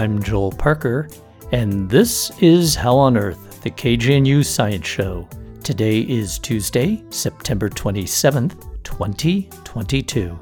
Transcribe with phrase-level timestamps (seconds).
[0.00, 1.10] I'm Joel Parker,
[1.52, 5.28] and this is How on Earth, the KGNU Science Show.
[5.62, 10.38] Today is Tuesday, September 27th, 2022.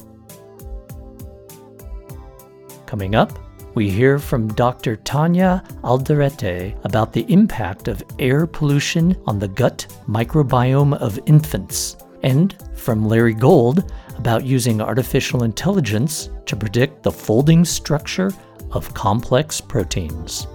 [2.86, 3.36] Coming up,
[3.74, 4.94] we hear from Dr.
[4.94, 12.54] Tanya Alderete about the impact of air pollution on the gut microbiome of infants, and
[12.74, 18.30] from Larry Gold about using artificial intelligence to predict the folding structure
[18.72, 20.46] of complex proteins.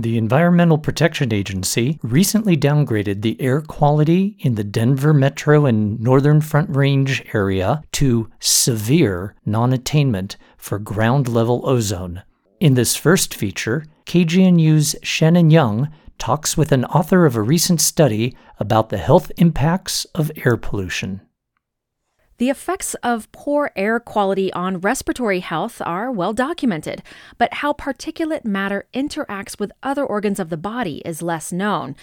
[0.00, 6.40] The Environmental Protection Agency recently downgraded the air quality in the Denver metro and Northern
[6.40, 12.22] Front Range area to severe non attainment for ground level ozone.
[12.60, 18.36] In this first feature, KGNU's Shannon Young talks with an author of a recent study
[18.58, 21.22] about the health impacts of air pollution.
[22.36, 27.02] The effects of poor air quality on respiratory health are well documented,
[27.38, 31.96] but how particulate matter interacts with other organs of the body is less known.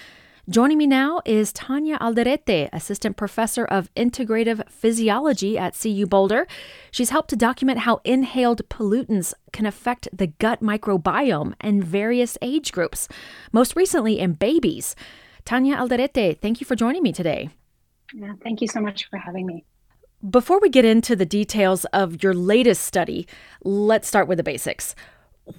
[0.49, 6.47] Joining me now is Tanya Alderete, Assistant Professor of Integrative Physiology at CU Boulder.
[6.89, 12.71] She's helped to document how inhaled pollutants can affect the gut microbiome in various age
[12.71, 13.09] groups,
[13.51, 14.95] most recently in babies.
[15.43, 17.49] Tanya Alderete, thank you for joining me today.
[18.13, 19.65] Yeah, thank you so much for having me.
[20.29, 23.27] Before we get into the details of your latest study,
[23.65, 24.95] let's start with the basics.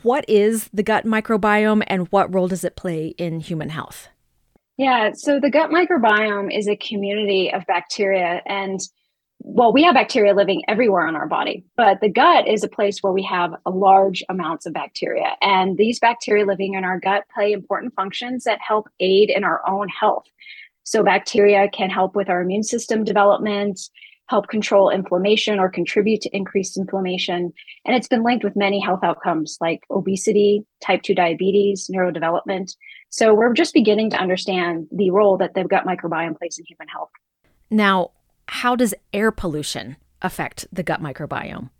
[0.02, 4.08] What is the gut microbiome and what role does it play in human health?
[4.78, 8.80] Yeah, so the gut microbiome is a community of bacteria and
[9.40, 13.02] well, we have bacteria living everywhere in our body, but the gut is a place
[13.02, 15.36] where we have large amounts of bacteria.
[15.40, 19.67] And these bacteria living in our gut play important functions that help aid in our
[19.68, 20.24] own health.
[20.83, 23.80] So bacteria can help with our immune system development,
[24.28, 27.52] help control inflammation or contribute to increased inflammation.
[27.84, 32.74] And it's been linked with many health outcomes like obesity, type 2 diabetes, neurodevelopment.
[33.11, 36.89] So we're just beginning to understand the role that the gut microbiome plays in human
[36.89, 37.11] health.
[37.70, 38.13] Now,
[38.46, 41.70] how does air pollution affect the gut microbiome?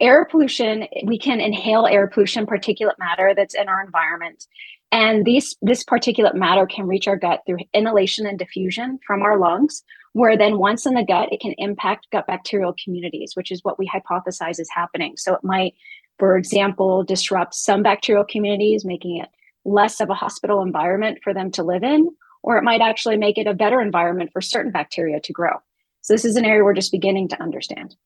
[0.00, 4.46] Air pollution, we can inhale air pollution, particulate matter that's in our environment.
[4.92, 9.38] And these, this particulate matter can reach our gut through inhalation and diffusion from our
[9.38, 9.82] lungs,
[10.12, 13.78] where then once in the gut, it can impact gut bacterial communities, which is what
[13.78, 15.14] we hypothesize is happening.
[15.16, 15.74] So it might,
[16.18, 19.28] for example, disrupt some bacterial communities, making it
[19.68, 22.08] less of a hospital environment for them to live in,
[22.42, 25.52] or it might actually make it a better environment for certain bacteria to grow.
[26.00, 27.96] So this is an area we're just beginning to understand.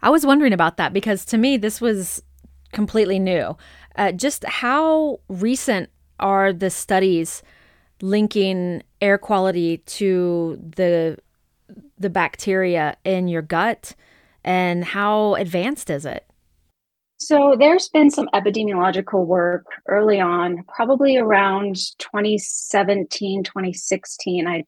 [0.00, 2.22] I was wondering about that because to me, this was
[2.72, 3.56] completely new.
[3.96, 7.42] Uh, just how recent are the studies
[8.00, 11.18] linking air quality to the
[11.98, 13.94] the bacteria in your gut
[14.44, 16.26] and how advanced is it?
[17.26, 24.64] So there's been some epidemiological work early on, probably around 2017, 2016, I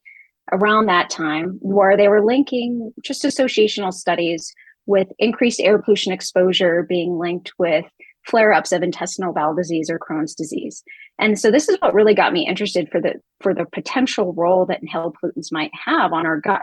[0.51, 4.53] around that time, where they were linking just associational studies
[4.85, 7.85] with increased air pollution exposure being linked with
[8.27, 10.83] flare-ups of intestinal bowel disease or Crohn's disease.
[11.19, 14.65] And so this is what really got me interested for the for the potential role
[14.67, 16.61] that inhaled pollutants might have on our gut.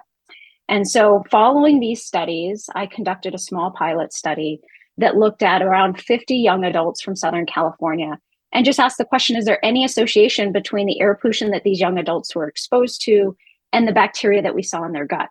[0.68, 4.60] And so following these studies, I conducted a small pilot study
[4.98, 8.18] that looked at around 50 young adults from Southern California
[8.52, 11.80] and just asked the question is there any association between the air pollution that these
[11.80, 13.36] young adults were exposed to
[13.72, 15.28] and the bacteria that we saw in their gut?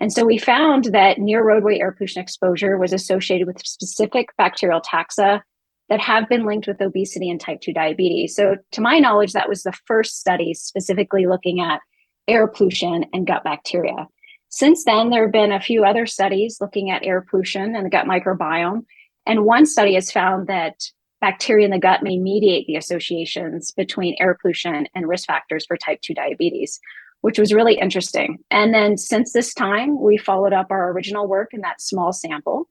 [0.00, 4.80] And so we found that near roadway air pollution exposure was associated with specific bacterial
[4.80, 5.42] taxa
[5.88, 8.36] that have been linked with obesity and type 2 diabetes.
[8.36, 11.80] So, to my knowledge, that was the first study specifically looking at
[12.28, 14.06] air pollution and gut bacteria.
[14.50, 17.90] Since then, there have been a few other studies looking at air pollution and the
[17.90, 18.84] gut microbiome.
[19.28, 20.90] And one study has found that
[21.20, 25.76] bacteria in the gut may mediate the associations between air pollution and risk factors for
[25.76, 26.80] type 2 diabetes,
[27.20, 28.38] which was really interesting.
[28.50, 32.66] And then since this time, we followed up our original work in that small sample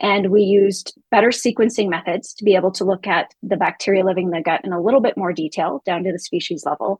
[0.00, 4.26] and we used better sequencing methods to be able to look at the bacteria living
[4.26, 6.98] in the gut in a little bit more detail down to the species level.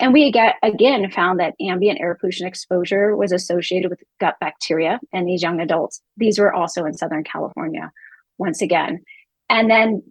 [0.00, 0.32] And we
[0.62, 5.60] again found that ambient air pollution exposure was associated with gut bacteria in these young
[5.60, 6.02] adults.
[6.16, 7.92] These were also in Southern California,
[8.40, 9.04] once again.
[9.48, 10.02] And then,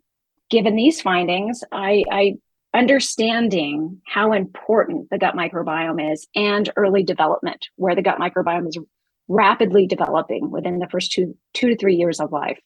[0.50, 2.34] given these findings, I, I
[2.74, 8.78] understanding how important the gut microbiome is and early development, where the gut microbiome is
[9.28, 12.60] rapidly developing within the first two two to three years of life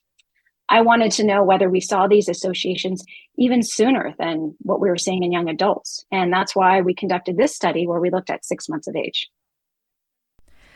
[0.70, 3.04] I wanted to know whether we saw these associations
[3.38, 6.06] even sooner than what we were seeing in young adults.
[6.12, 9.30] And that's why we conducted this study where we looked at six months of age.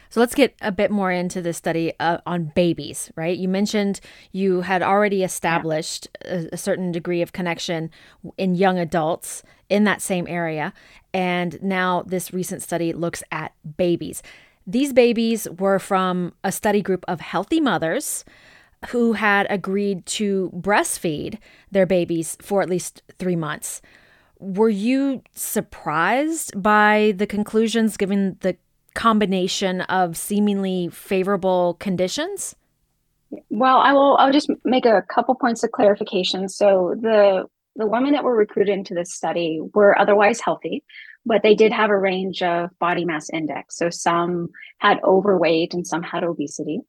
[0.09, 3.37] So let's get a bit more into the study uh, on babies, right?
[3.37, 3.99] You mentioned
[4.31, 7.89] you had already established a, a, certain degree of connection
[8.37, 10.73] in young adults in that same area.
[11.13, 14.23] And now this recent study looks at babies.
[14.65, 18.25] These babies were from a study group of healthy mothers
[18.89, 21.39] who had agreed to breastfeed
[21.71, 23.81] their babies for at least three months.
[24.39, 28.55] Were you surprised by the conclusions given the
[28.97, 32.55] combination of seemingly favorable conditions?
[33.49, 34.17] Well, I will.
[34.17, 36.49] I'll just make a couple points of clarification.
[36.49, 37.45] So the
[37.75, 40.83] the women that were recruited into this study were otherwise healthy,
[41.27, 43.77] but they did have a range of body mass index.
[43.77, 44.49] So some
[44.79, 46.79] had overweight and some had obesity.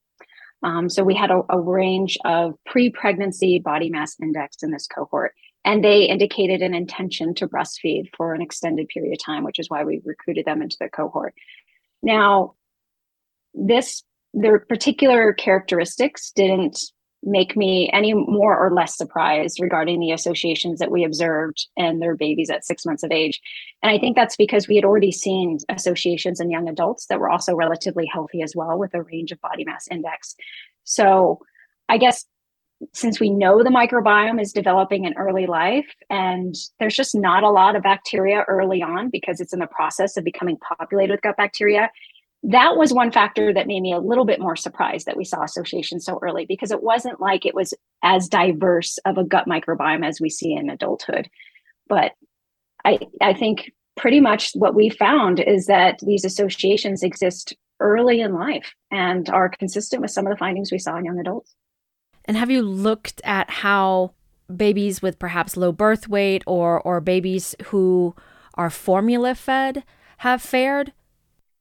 [0.63, 5.35] Um, so we had a, a range of pre-pregnancy body mass index in this cohort,
[5.65, 9.69] and they indicated an intention to breastfeed for an extended period of time, which is
[9.69, 11.35] why we recruited them into the cohort.
[12.03, 12.55] Now,
[13.55, 14.03] this
[14.35, 16.79] their particular characteristics didn't
[17.23, 22.15] make me any more or less surprised regarding the associations that we observed in their
[22.15, 23.41] babies at six months of age.
[23.83, 27.31] And I think that's because we had already seen associations in young adults that were
[27.31, 30.37] also relatively healthy as well with a range of body mass index.
[30.85, 31.41] So
[31.89, 32.25] I guess
[32.93, 37.51] since we know the microbiome is developing in early life and there's just not a
[37.51, 41.37] lot of bacteria early on because it's in the process of becoming populated with gut
[41.37, 41.91] bacteria
[42.43, 45.43] that was one factor that made me a little bit more surprised that we saw
[45.43, 50.07] association so early because it wasn't like it was as diverse of a gut microbiome
[50.07, 51.29] as we see in adulthood.
[51.89, 52.13] But
[52.85, 58.35] I, I think pretty much what we found is that these associations exist early in
[58.35, 61.55] life and are consistent with some of the findings we saw in young adults.
[62.29, 64.13] And have you looked at how
[64.55, 68.15] babies with perhaps low birth weight or or babies who
[68.55, 69.83] are formula fed
[70.19, 70.93] have fared?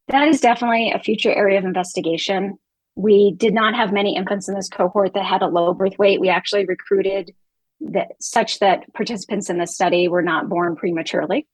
[0.10, 2.58] That is definitely a future area of investigation.
[2.96, 6.20] We did not have many infants in this cohort that had a low birth weight.
[6.20, 7.34] We actually recruited
[7.80, 11.48] that such that participants in the study were not born prematurely.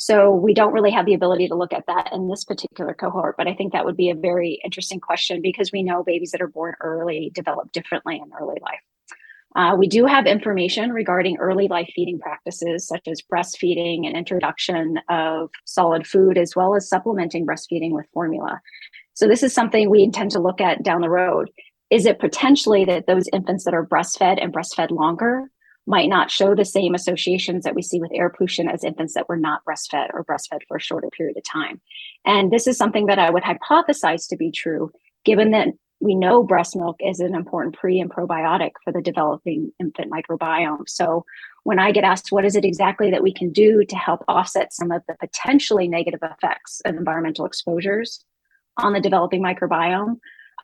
[0.00, 3.34] So we don't really have the ability to look at that in this particular cohort,
[3.36, 6.40] but I think that would be a very interesting question because we know babies that
[6.40, 8.80] are born early develop differently in early life.
[9.56, 15.00] Uh, we do have information regarding early life feeding practices such as breastfeeding and introduction
[15.08, 18.60] of solid food, as well as supplementing breastfeeding with formula.
[19.14, 21.50] So, this is something we intend to look at down the road.
[21.90, 25.50] Is it potentially that those infants that are breastfed and breastfed longer
[25.88, 29.28] might not show the same associations that we see with air pollution as infants that
[29.28, 31.80] were not breastfed or breastfed for a shorter period of time?
[32.26, 34.92] And this is something that I would hypothesize to be true,
[35.24, 35.68] given that
[36.00, 40.88] we know breast milk is an important pre and probiotic for the developing infant microbiome.
[40.88, 41.24] So
[41.64, 44.72] when I get asked what is it exactly that we can do to help offset
[44.72, 48.24] some of the potentially negative effects of environmental exposures
[48.76, 50.18] on the developing microbiome,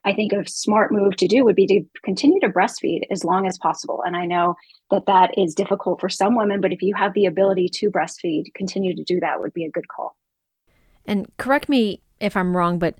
[0.04, 3.46] I think a smart move to do would be to continue to breastfeed as long
[3.46, 4.02] as possible.
[4.04, 4.54] And I know
[4.90, 8.52] that that is difficult for some women, but if you have the ability to breastfeed,
[8.54, 10.16] continue to do that would be a good call.
[11.06, 12.96] And correct me if I'm wrong, but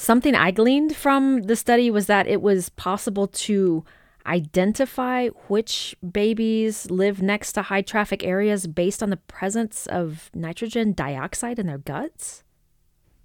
[0.00, 3.84] Something I gleaned from the study was that it was possible to
[4.24, 10.92] identify which babies live next to high traffic areas based on the presence of nitrogen
[10.92, 12.44] dioxide in their guts?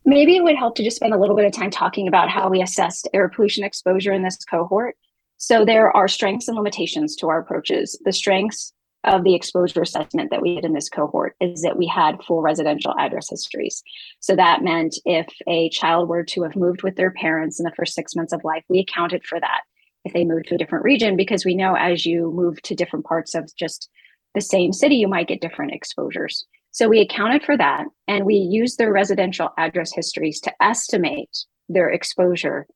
[0.05, 2.49] Maybe it would help to just spend a little bit of time talking about how
[2.49, 4.95] we assessed air pollution exposure in this cohort.
[5.37, 7.99] So, there are strengths and limitations to our approaches.
[8.05, 11.87] The strengths of the exposure assessment that we did in this cohort is that we
[11.87, 13.83] had full residential address histories.
[14.21, 17.73] So that meant if a child were to have moved with their parents in the
[17.75, 19.61] first six months of life, we accounted for that.
[20.05, 23.05] If they moved to a different region, because we know as you move to different
[23.05, 23.89] parts of just
[24.35, 26.45] the same city, you might get different exposures.
[26.73, 31.89] So we accounted for that and we used their residential address histories to estimate their
[31.89, 32.67] exposure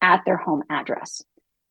[0.00, 1.22] at their home address.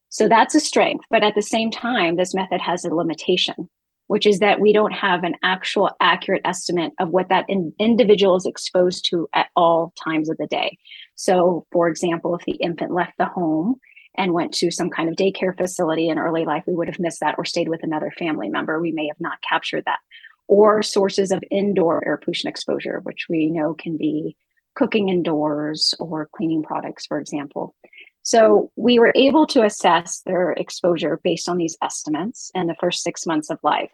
[0.10, 1.06] So that's a strength.
[1.10, 3.70] But at the same time, this method has a limitation
[4.08, 8.36] which is that we don't have an actual accurate estimate of what that in, individual
[8.36, 10.78] is exposed to at all times of the day.
[11.16, 13.76] So, for example, if the infant left the home
[14.18, 17.20] and went to some kind of daycare facility in early life, we would have missed
[17.22, 18.80] that or stayed with another family member.
[18.80, 20.00] We may have not captured that.
[20.48, 24.38] Or sources of indoor air pollution exposure, which we know can be
[24.76, 27.76] cooking indoors or cleaning products, for example.
[28.24, 33.04] So we were able to assess their exposure based on these estimates in the first
[33.04, 33.92] six months of life.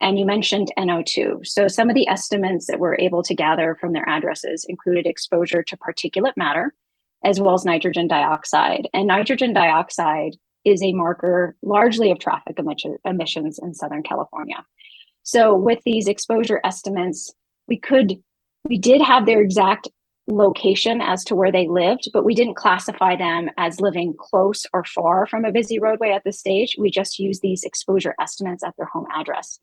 [0.00, 1.46] And you mentioned NO2.
[1.46, 5.62] So some of the estimates that we're able to gather from their addresses included exposure
[5.62, 6.74] to particulate matter,
[7.24, 8.88] as well as nitrogen dioxide.
[8.92, 12.58] And nitrogen dioxide is a marker largely of traffic
[13.04, 14.64] emissions in Southern California.
[15.22, 17.32] So with these exposure estimates,
[17.68, 18.22] we could
[18.64, 19.88] we did have their exact
[20.28, 24.84] location as to where they lived, but we didn't classify them as living close or
[24.84, 26.76] far from a busy roadway at this stage.
[26.78, 29.58] We just used these exposure estimates at their home address.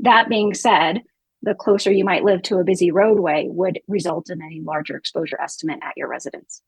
[0.00, 1.02] That being said,
[1.42, 5.40] the closer you might live to a busy roadway would result in a larger exposure
[5.40, 6.60] estimate at your residence.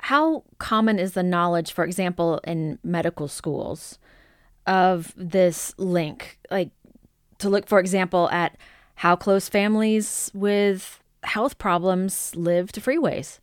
[0.00, 3.98] How common is the knowledge, for example, in medical schools,
[4.66, 6.38] of this link?
[6.50, 6.70] Like
[7.38, 8.56] to look, for example, at
[8.96, 13.38] how close families with health problems live to freeways?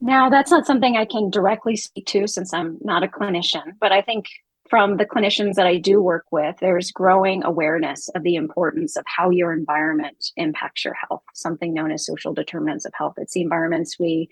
[0.00, 3.90] Now, that's not something I can directly speak to since I'm not a clinician, but
[3.90, 4.26] I think
[4.70, 9.04] from the clinicians that I do work with, there's growing awareness of the importance of
[9.06, 13.14] how your environment impacts your health, something known as social determinants of health.
[13.16, 14.28] It's the environments we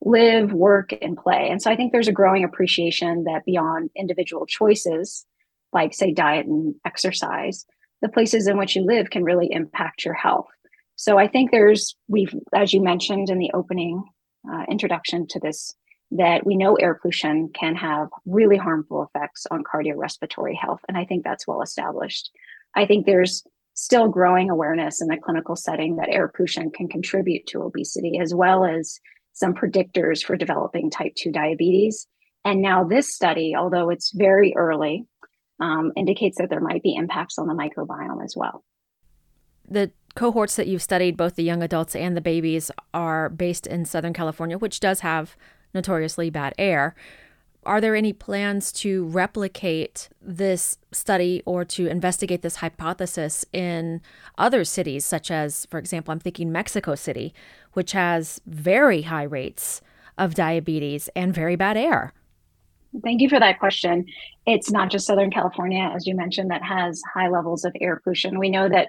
[0.00, 1.48] live, work, and play.
[1.50, 5.24] And so I think there's a growing appreciation that beyond individual choices,
[5.72, 7.64] like, say, diet and exercise,
[8.02, 10.48] the places in which you live can really impact your health.
[10.96, 14.02] So I think there's, we've, as you mentioned in the opening
[14.50, 15.74] uh, introduction to this
[16.10, 20.80] that we know air pollution can have really harmful effects on cardiorespiratory health.
[20.88, 22.30] And I think that's well established.
[22.74, 23.42] I think there's
[23.74, 28.34] still growing awareness in the clinical setting that air pollution can contribute to obesity, as
[28.34, 28.98] well as
[29.34, 32.06] some predictors for developing type 2 diabetes.
[32.44, 35.04] And now, this study, although it's very early,
[35.60, 38.64] um, indicates that there might be impacts on the microbiome as well.
[39.68, 43.84] The cohorts that you've studied, both the young adults and the babies, are based in
[43.84, 45.36] Southern California, which does have
[45.74, 46.94] notoriously bad air.
[47.64, 54.00] Are there any plans to replicate this study or to investigate this hypothesis in
[54.38, 57.34] other cities, such as, for example, I'm thinking Mexico City,
[57.74, 59.82] which has very high rates
[60.16, 62.14] of diabetes and very bad air?
[63.02, 64.06] Thank you for that question.
[64.46, 68.38] It's not just Southern California, as you mentioned, that has high levels of air pollution.
[68.38, 68.88] We know that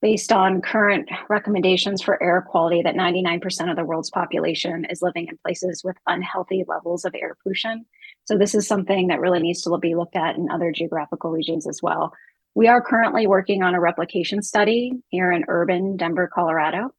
[0.00, 5.28] based on current recommendations for air quality that 99% of the world's population is living
[5.28, 7.84] in places with unhealthy levels of air pollution.
[8.24, 11.68] So this is something that really needs to be looked at in other geographical regions
[11.68, 12.12] as well.
[12.54, 16.90] We are currently working on a replication study here in urban Denver, Colorado,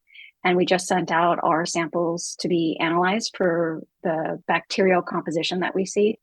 [0.42, 5.74] and we just sent out our samples to be analyzed for the bacterial composition that
[5.74, 6.18] we see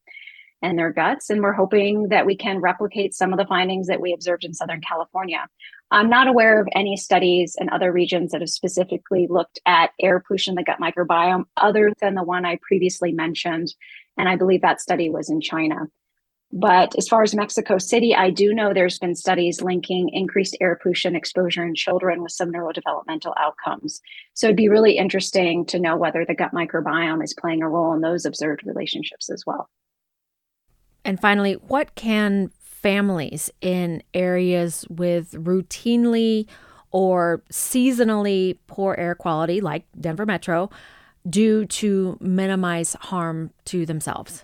[0.62, 1.30] in their guts.
[1.30, 4.54] And we're hoping that we can replicate some of the findings that we observed in
[4.54, 5.48] Southern California.
[5.90, 10.20] I'm not aware of any studies in other regions that have specifically looked at air
[10.20, 13.74] pollution, in the gut microbiome, other than the one I previously mentioned.
[14.18, 15.88] And I believe that study was in China.
[16.54, 20.78] But as far as Mexico City, I do know there's been studies linking increased air
[20.82, 24.02] pollution exposure in children with some neurodevelopmental outcomes.
[24.34, 27.94] So it'd be really interesting to know whether the gut microbiome is playing a role
[27.94, 29.70] in those observed relationships as well.
[31.04, 36.48] And finally, what can families in areas with routinely
[36.92, 40.70] or seasonally poor air quality, like Denver Metro,
[41.30, 44.44] do to minimize harm to themselves?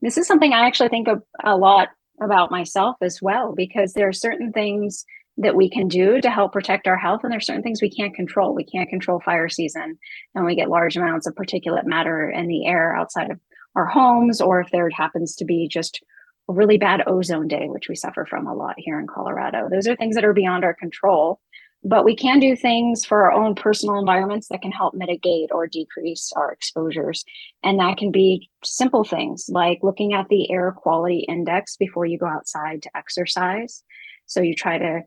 [0.00, 1.08] This is something I actually think
[1.44, 1.88] a lot
[2.20, 5.04] about myself as well, because there are certain things
[5.38, 8.14] that we can do to help protect our health, and there's certain things we can't
[8.14, 8.54] control.
[8.54, 9.98] We can't control fire season,
[10.34, 13.40] and we get large amounts of particulate matter in the air outside of
[13.74, 16.02] our homes, or if there happens to be just
[16.48, 19.68] a really bad ozone day, which we suffer from a lot here in Colorado.
[19.68, 21.40] Those are things that are beyond our control,
[21.84, 25.66] but we can do things for our own personal environments that can help mitigate or
[25.66, 27.24] decrease our exposures.
[27.62, 32.18] And that can be simple things like looking at the air quality index before you
[32.18, 33.82] go outside to exercise.
[34.26, 35.02] So you try to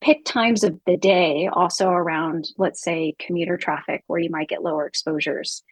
[0.00, 4.62] pick times of the day also around, let's say, commuter traffic where you might get
[4.62, 5.62] lower exposures.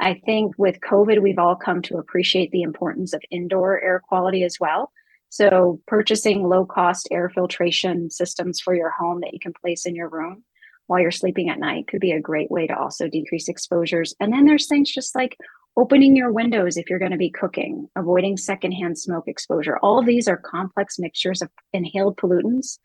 [0.00, 4.44] I think with COVID, we've all come to appreciate the importance of indoor air quality
[4.44, 4.90] as well.
[5.28, 9.94] So, purchasing low cost air filtration systems for your home that you can place in
[9.94, 10.42] your room
[10.90, 14.12] while you're sleeping at night could be a great way to also decrease exposures.
[14.18, 15.36] And then there's things just like
[15.76, 19.78] opening your windows if you're going to be cooking, avoiding secondhand smoke exposure.
[19.84, 22.78] All these are complex mixtures of inhaled pollutants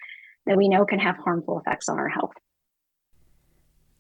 [0.45, 2.33] that we know can have harmful effects on our health.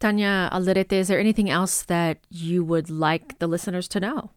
[0.05, 4.29] Tanya Alderete, is there anything else that you would like the listeners to know?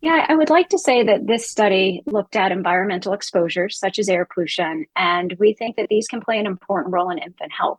[0.00, 4.08] Yeah, I would like to say that this study looked at environmental exposures such as
[4.08, 7.78] air pollution, and we think that these can play an important role in infant health.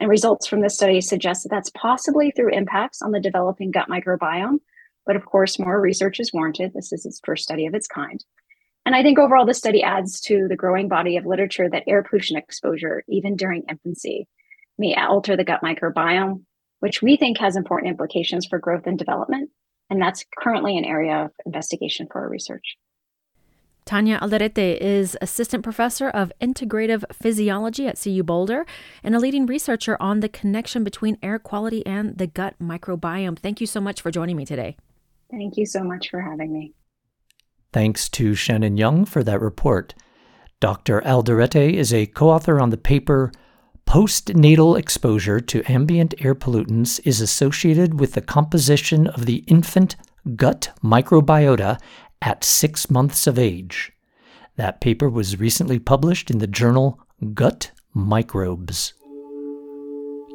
[0.00, 3.88] And results from this study suggest that that's possibly through impacts on the developing gut
[3.88, 4.58] microbiome.
[5.06, 6.72] But of course, more research is warranted.
[6.74, 8.24] This is its first study of its kind.
[8.84, 12.02] And I think overall, this study adds to the growing body of literature that air
[12.02, 14.26] pollution exposure, even during infancy,
[14.76, 16.42] may alter the gut microbiome,
[16.80, 19.50] which we think has important implications for growth and development.
[19.90, 22.76] And that's currently an area of investigation for our research.
[23.88, 28.66] Tanya Alderete is assistant professor of integrative physiology at CU Boulder
[29.02, 33.38] and a leading researcher on the connection between air quality and the gut microbiome.
[33.38, 34.76] Thank you so much for joining me today.
[35.30, 36.74] Thank you so much for having me.
[37.72, 39.94] Thanks to Shannon Young for that report.
[40.60, 41.00] Dr.
[41.00, 43.32] Alderete is a co author on the paper
[43.88, 49.96] Postnatal exposure to ambient air pollutants is associated with the composition of the infant
[50.36, 51.80] gut microbiota
[52.20, 53.90] at six months of age.
[54.56, 57.00] That paper was recently published in the journal
[57.32, 58.92] Gut Microbes.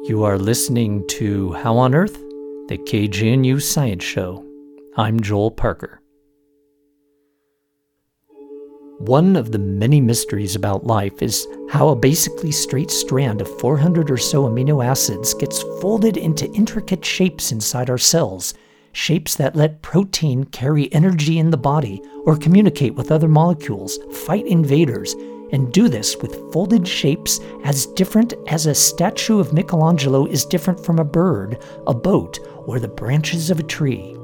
[0.02, 2.14] You are listening to How on Earth?
[2.66, 4.44] The KGNU Science Show.
[4.96, 6.00] I'm Joel Parker.
[8.98, 14.08] One of the many mysteries about life is how a basically straight strand of 400
[14.08, 18.54] or so amino acids gets folded into intricate shapes inside our cells
[18.92, 24.46] shapes that let protein carry energy in the body or communicate with other molecules, fight
[24.46, 25.14] invaders,
[25.50, 30.78] and do this with folded shapes as different as a statue of Michelangelo is different
[30.78, 31.58] from a bird,
[31.88, 34.16] a boat, or the branches of a tree.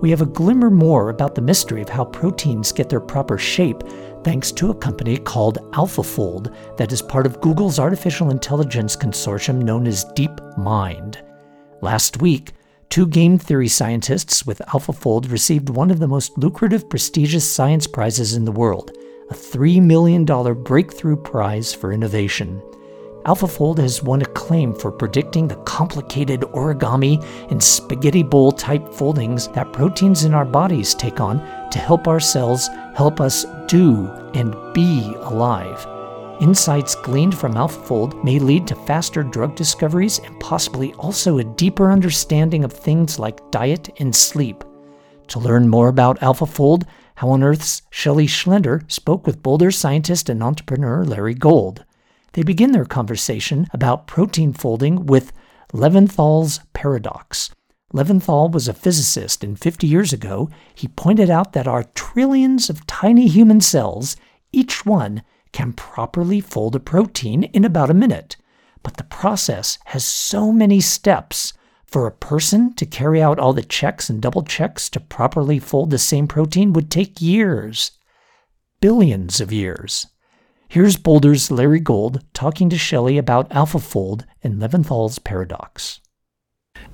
[0.00, 3.82] We have a glimmer more about the mystery of how proteins get their proper shape
[4.26, 9.86] thanks to a company called AlphaFold that is part of Google's artificial intelligence consortium known
[9.86, 11.22] as DeepMind.
[11.80, 12.50] Last week,
[12.88, 18.34] Two game theory scientists with AlphaFold received one of the most lucrative, prestigious science prizes
[18.34, 18.90] in the world
[19.30, 22.62] a $3 million breakthrough prize for innovation.
[23.26, 29.72] AlphaFold has won acclaim for predicting the complicated origami and spaghetti bowl type foldings that
[29.72, 31.38] proteins in our bodies take on
[31.70, 35.86] to help our cells help us do and be alive.
[36.40, 41.92] Insights gleaned from AlphaFold may lead to faster drug discoveries and possibly also a deeper
[41.92, 44.64] understanding of things like diet and sleep.
[45.28, 46.84] To learn more about AlphaFold,
[47.16, 51.84] How on Earth's Shelley Schlender spoke with Boulder scientist and entrepreneur Larry Gold.
[52.32, 55.32] They begin their conversation about protein folding with
[55.72, 57.50] Levinthal's paradox.
[57.96, 62.86] Levinthal was a physicist, and 50 years ago, he pointed out that our trillions of
[62.86, 64.16] tiny human cells,
[64.52, 68.36] each one can properly fold a protein in about a minute.
[68.82, 71.54] But the process has so many steps.
[71.86, 75.90] For a person to carry out all the checks and double checks to properly fold
[75.90, 77.92] the same protein would take years.
[78.80, 80.06] Billions of years.
[80.68, 86.00] Here's Boulder's Larry Gold talking to Shelley about AlphaFold and Levinthal's paradox.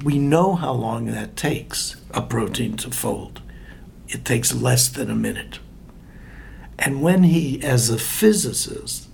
[0.03, 3.43] We know how long that takes a protein to fold.
[4.09, 5.59] It takes less than a minute.
[6.79, 9.09] And when he, as a physicist,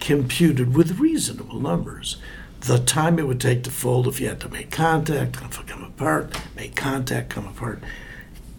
[0.00, 2.16] computed with reasonable numbers
[2.62, 5.32] the time it would take to fold if you had to make contact,
[5.66, 7.82] come apart, make contact, come apart,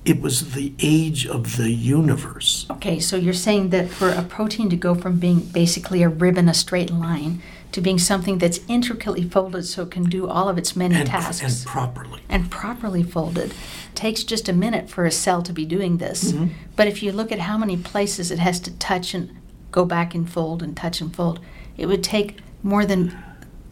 [0.04, 2.66] it was the age of the universe.
[2.70, 6.38] Okay, so you're saying that for a protein to go from being basically a rib
[6.38, 7.42] in a straight line
[7.74, 11.08] to being something that's intricately folded so it can do all of its many and,
[11.08, 12.22] tasks and properly.
[12.30, 13.54] And properly folded.
[13.96, 16.32] Takes just a minute for a cell to be doing this.
[16.32, 16.54] Mm-hmm.
[16.76, 19.36] but if you look at how many places it has to touch and
[19.72, 21.40] go back and fold and touch and fold
[21.78, 23.18] it would take more than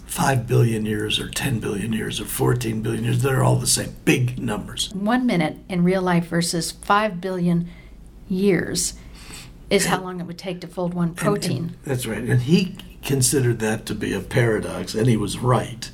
[0.08, 3.96] 5 billion years or 10 billion years or 14 billion years they're all the same.
[4.04, 4.92] Big numbers.
[4.94, 7.70] One minute in real life versus 5 billion
[8.28, 8.96] years
[9.72, 11.58] is how long it would take to fold one protein.
[11.58, 12.24] And, and that's right.
[12.24, 15.90] And he considered that to be a paradox, and he was right.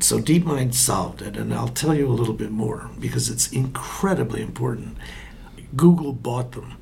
[0.00, 4.40] So DeepMind solved it, and I'll tell you a little bit more because it's incredibly
[4.40, 4.96] important.
[5.74, 6.76] Google bought them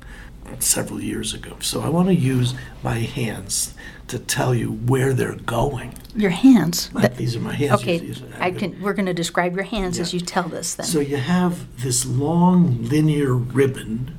[0.59, 1.57] several years ago.
[1.59, 3.73] So I want to use my hands
[4.07, 5.93] to tell you where they're going.
[6.15, 6.89] Your hands.
[7.17, 7.81] these are my hands.
[7.81, 8.81] Okay, I can.
[8.81, 10.03] We're going to describe your hands yeah.
[10.03, 10.75] as you tell this.
[10.75, 10.85] Then.
[10.85, 14.17] So you have this long linear ribbon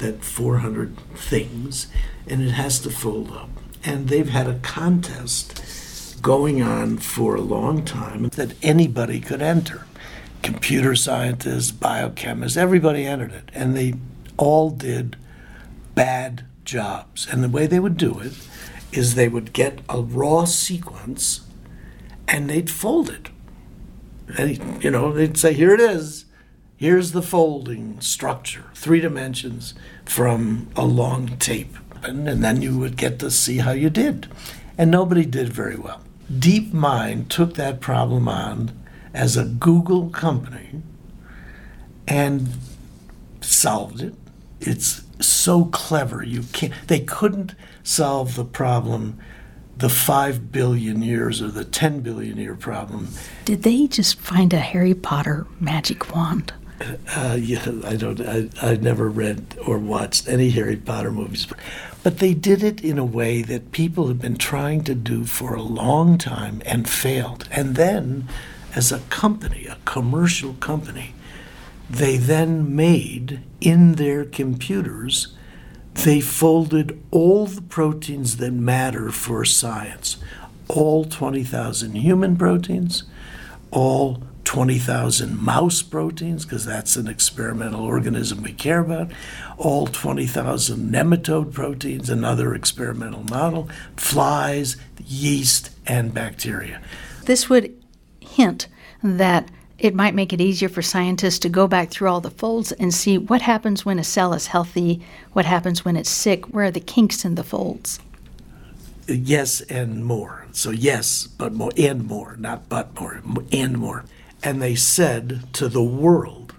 [0.00, 1.86] that 400 things,
[2.26, 3.50] and it has to fold up.
[3.84, 9.86] And they've had a contest going on for a long time that anybody could enter.
[10.42, 13.50] Computer scientists, biochemists, everybody entered it.
[13.54, 13.94] And they
[14.36, 15.16] all did
[15.94, 17.26] bad jobs.
[17.30, 18.32] And the way they would do it
[18.92, 21.40] is they would get a raw sequence
[22.26, 23.28] and they'd fold it.
[24.38, 26.24] And, you know, they'd say, here it is
[26.80, 29.74] here's the folding structure, three dimensions
[30.06, 31.76] from a long tape.
[32.02, 34.28] And, and, then you would get to see how you did.
[34.78, 36.00] And nobody did very well.
[36.32, 38.72] DeepMind took that problem on
[39.12, 40.80] as a Google company
[42.08, 42.48] and
[43.42, 44.14] solved it.
[44.60, 46.22] It's so clever.
[46.22, 49.18] You can't they couldn't solve the problem
[49.76, 53.08] the 5 billion years or the 10 billion year problem.
[53.44, 56.52] Did they just find a Harry Potter magic wand?
[56.80, 58.20] Uh, yeah, I don't.
[58.20, 61.46] I, I never read or watched any Harry Potter movies,
[62.02, 65.54] but they did it in a way that people have been trying to do for
[65.54, 67.46] a long time and failed.
[67.50, 68.28] And then,
[68.74, 71.14] as a company, a commercial company,
[71.90, 75.36] they then made in their computers.
[75.92, 80.16] They folded all the proteins that matter for science,
[80.68, 83.02] all 20,000 human proteins,
[83.70, 89.08] all 20,000 mouse proteins, because that's an experimental organism we care about,
[89.58, 96.82] all 20,000 nematode proteins, another experimental model, flies, yeast, and bacteria.
[97.26, 97.72] This would
[98.18, 98.66] hint
[99.04, 102.72] that it might make it easier for scientists to go back through all the folds
[102.72, 105.00] and see what happens when a cell is healthy,
[105.32, 108.00] what happens when it's sick, where are the kinks in the folds.
[109.06, 110.48] Yes, and more.
[110.50, 114.04] So, yes, but more, and more, not but more, and more.
[114.42, 116.54] And they said to the world,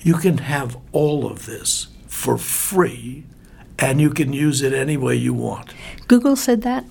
[0.00, 3.24] you can have all of this for free
[3.78, 5.72] and you can use it any way you want.
[6.06, 6.84] Google said that?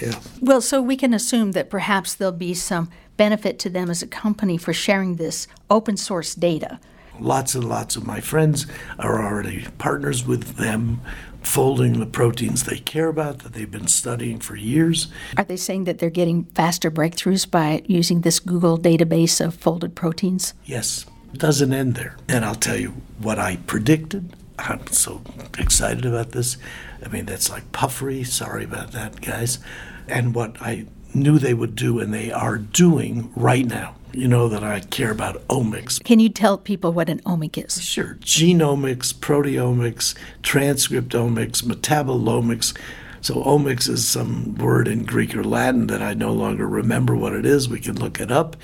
[0.00, 0.18] Yeah.
[0.40, 4.06] Well, so we can assume that perhaps there'll be some benefit to them as a
[4.06, 6.80] company for sharing this open source data.
[7.20, 8.66] Lots and lots of my friends
[8.98, 11.00] are already partners with them,
[11.42, 15.08] folding the proteins they care about that they've been studying for years.
[15.36, 19.94] Are they saying that they're getting faster breakthroughs by using this Google database of folded
[19.94, 20.54] proteins?
[20.64, 22.16] Yes, it doesn't end there.
[22.28, 24.34] And I'll tell you what I predicted.
[24.58, 25.22] I'm so
[25.58, 26.56] excited about this.
[27.04, 28.24] I mean, that's like puffery.
[28.24, 29.58] Sorry about that, guys.
[30.06, 33.96] And what I knew they would do and they are doing right now.
[34.14, 36.02] You know that I care about omics.
[36.02, 37.82] Can you tell people what an omic is?
[37.82, 38.18] Sure.
[38.20, 42.76] Genomics, proteomics, transcriptomics, metabolomics.
[43.22, 47.32] So, omics is some word in Greek or Latin that I no longer remember what
[47.32, 47.68] it is.
[47.68, 48.56] We can look it up,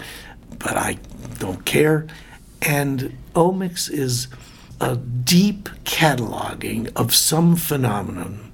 [0.58, 0.98] but I
[1.38, 2.06] don't care.
[2.60, 4.28] And omics is
[4.80, 8.52] a deep cataloging of some phenomenon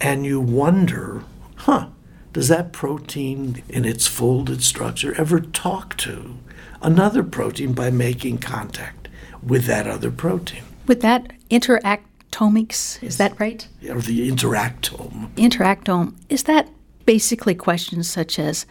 [0.00, 1.24] and you wonder,
[1.56, 1.88] huh,
[2.34, 6.36] does that protein in its folded structure ever talk to
[6.82, 9.08] another protein by making contact
[9.42, 10.64] with that other protein?
[10.86, 13.66] With that interactomics, is that right?
[13.88, 15.30] Or the interactome.
[15.36, 16.68] Interactome, is that
[17.06, 18.66] basically questions such as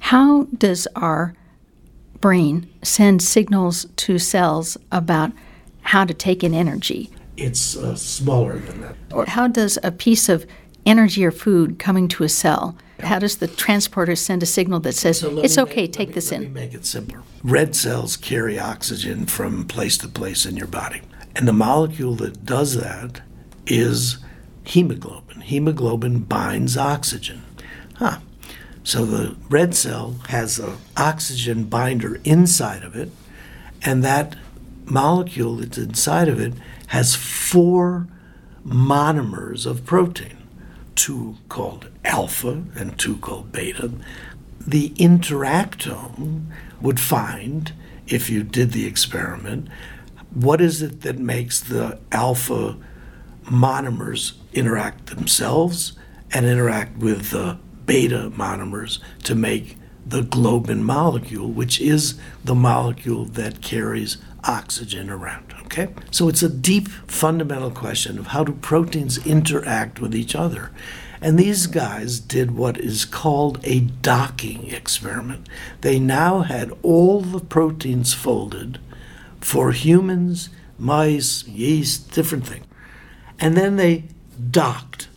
[0.00, 1.34] how does our
[2.20, 5.32] brain send signals to cells about
[5.82, 7.10] how to take in energy.
[7.36, 8.94] It's uh, smaller than that.
[9.12, 10.46] Or how does a piece of
[10.86, 14.94] energy or food coming to a cell, how does the transporter send a signal that
[14.94, 16.42] says, so it's okay, make, take me, this in?
[16.42, 17.22] Let me make it simpler.
[17.42, 21.02] Red cells carry oxygen from place to place in your body.
[21.36, 23.22] And the molecule that does that
[23.66, 24.18] is
[24.64, 25.42] hemoglobin.
[25.42, 27.42] Hemoglobin binds oxygen.
[27.96, 28.18] Huh.
[28.82, 33.10] So the red cell has an oxygen binder inside of it,
[33.82, 34.36] and that
[34.84, 36.54] molecule that's inside of it
[36.88, 38.08] has four
[38.66, 40.39] monomers of protein
[41.00, 43.90] two called alpha and two called beta.
[44.60, 46.44] The interactome
[46.82, 47.72] would find,
[48.06, 49.68] if you did the experiment,
[50.34, 52.76] what is it that makes the alpha
[53.44, 55.94] monomers interact themselves
[56.34, 63.24] and interact with the beta monomers to make the globin molecule, which is the molecule
[63.24, 65.54] that carries oxygen around.
[65.64, 65.88] Okay?
[66.10, 70.70] So it's a deep fundamental question of how do proteins interact with each other.
[71.20, 75.48] And these guys did what is called a docking experiment.
[75.82, 78.78] They now had all the proteins folded
[79.40, 80.48] for humans,
[80.78, 82.64] mice, yeast, different things.
[83.38, 84.04] And then they
[84.50, 85.08] docked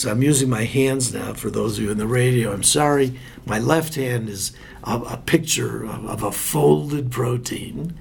[0.00, 2.54] so I'm using my hands now for those of you in the radio.
[2.54, 3.20] I'm sorry.
[3.44, 7.98] My left hand is a, a picture of, of, a folded protein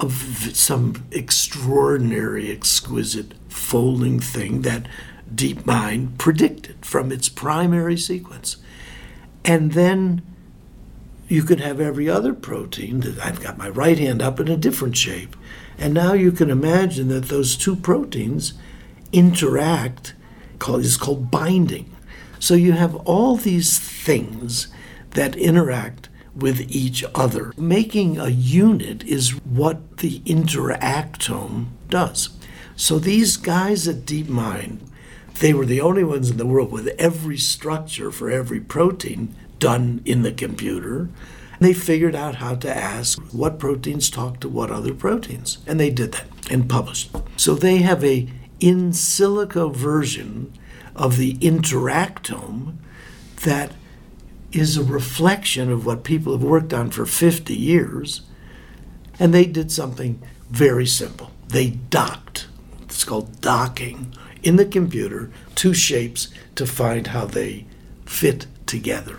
[0.00, 0.12] of
[0.54, 4.86] some extraordinary, exquisite folding thing that
[5.34, 8.56] DeepMind predicted from its primary sequence.
[9.44, 10.22] And then
[11.28, 14.96] you could have every other protein I've got my right hand up in a different
[14.96, 15.36] shape.
[15.78, 18.54] And now you can imagine that those two proteins
[19.12, 20.14] interact
[20.68, 21.94] is called binding.
[22.38, 24.68] So you have all these things
[25.10, 27.52] that interact with each other.
[27.56, 32.30] Making a unit is what the interactome does.
[32.76, 34.80] So these guys at DeepMind,
[35.40, 40.02] they were the only ones in the world with every structure for every protein done
[40.04, 41.08] in the computer.
[41.58, 45.90] They figured out how to ask what proteins talk to what other proteins, and they
[45.90, 47.10] did that and published.
[47.36, 48.28] So they have a
[48.60, 50.52] in silico version
[50.94, 52.76] of the interactome
[53.44, 53.72] that
[54.52, 58.22] is a reflection of what people have worked on for 50 years.
[59.18, 61.30] And they did something very simple.
[61.48, 62.48] They docked,
[62.82, 67.66] it's called docking, in the computer, two shapes to find how they
[68.04, 69.18] fit together.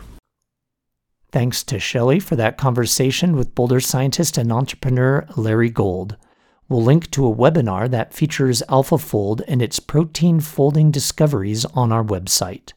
[1.32, 6.16] Thanks to Shelley for that conversation with Boulder scientist and entrepreneur Larry Gold.
[6.70, 12.04] We'll link to a webinar that features AlphaFold and its protein folding discoveries on our
[12.04, 12.74] website.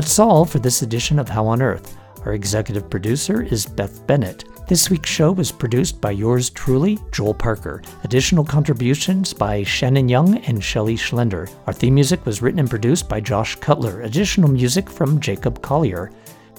[0.00, 1.96] That's all for this edition of How on Earth.
[2.24, 4.44] Our executive producer is Beth Bennett.
[4.68, 7.82] This week's show was produced by yours truly, Joel Parker.
[8.04, 11.50] Additional contributions by Shannon Young and Shelley Schlender.
[11.66, 14.02] Our theme music was written and produced by Josh Cutler.
[14.02, 16.12] Additional music from Jacob Collier.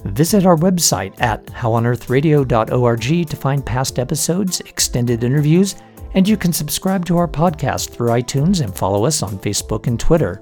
[0.06, 5.76] Visit our website at howonearthradio.org to find past episodes, extended interviews,
[6.14, 10.00] and you can subscribe to our podcast through iTunes and follow us on Facebook and
[10.00, 10.42] Twitter.